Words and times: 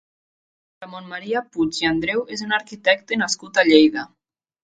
Ramon 0.83 1.09
Maria 1.09 1.43
Puig 1.57 1.81
i 1.83 1.89
Andreu 1.91 2.25
és 2.37 2.43
un 2.47 2.57
arquitecte 2.59 3.19
nascut 3.25 3.59
a 3.59 3.67
Lleida. 3.71 4.07